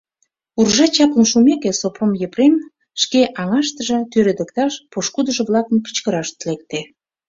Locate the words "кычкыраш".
5.85-6.27